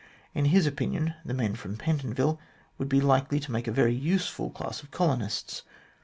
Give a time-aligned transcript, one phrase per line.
[0.33, 2.39] In his opinion, the men from Pentonville
[2.79, 5.61] would be likely to make a very useful class of colonists.